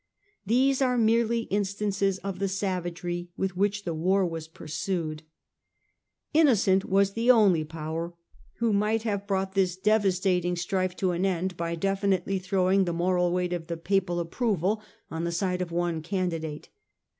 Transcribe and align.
These 0.47 0.81
are 0.81 0.97
merely 0.97 1.41
instances 1.51 2.17
of 2.23 2.39
the 2.39 2.47
savagery 2.47 3.29
with 3.37 3.55
which 3.55 3.83
the 3.83 3.93
war 3.93 4.25
was 4.25 4.47
pursued. 4.47 5.21
Innocent 6.33 6.85
was 6.85 7.13
the 7.13 7.29
only 7.29 7.63
power 7.63 8.15
who 8.55 8.73
might 8.73 9.03
have 9.03 9.27
brought 9.27 9.53
THE 9.53 9.61
CHILD 9.61 9.61
OF 9.61 9.61
MOTHER 9.61 9.77
CHURCH 9.77 9.83
35 9.83 9.83
this 10.01 10.13
devastating 10.19 10.55
strife 10.55 10.95
to 10.95 11.11
an 11.11 11.25
end 11.27 11.55
by 11.55 11.75
definitely 11.75 12.39
throwing 12.39 12.85
the 12.85 12.93
moral 12.93 13.31
weight 13.31 13.53
of 13.53 13.67
the 13.67 13.77
Papal 13.77 14.19
approval 14.19 14.81
on 15.11 15.23
the 15.23 15.31
side 15.31 15.61
of 15.61 15.71
one 15.71 16.01
candidate. 16.01 16.69